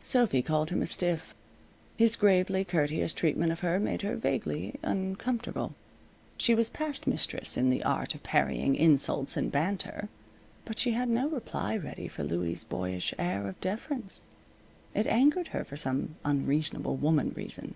Sophy 0.00 0.40
called 0.40 0.70
him 0.70 0.80
a 0.80 0.86
stiff. 0.86 1.34
His 1.98 2.16
gravely 2.16 2.64
courteous 2.64 3.12
treatment 3.12 3.52
of 3.52 3.60
her 3.60 3.78
made 3.78 4.00
her 4.00 4.16
vaguely 4.16 4.76
uncomfortable. 4.82 5.74
She 6.38 6.54
was 6.54 6.70
past 6.70 7.06
mistress 7.06 7.58
in 7.58 7.68
the 7.68 7.82
art 7.84 8.14
of 8.14 8.22
parrying 8.22 8.74
insults 8.74 9.36
and 9.36 9.52
banter, 9.52 10.08
but 10.64 10.78
she 10.78 10.92
had 10.92 11.10
no 11.10 11.28
reply 11.28 11.76
ready 11.76 12.08
for 12.08 12.24
Louie's 12.24 12.64
boyish 12.64 13.12
air 13.18 13.46
of 13.46 13.60
deference. 13.60 14.22
It 14.94 15.06
angered 15.08 15.48
her 15.48 15.62
for 15.62 15.76
some 15.76 16.16
unreasonable 16.24 16.96
woman 16.96 17.34
reason. 17.36 17.74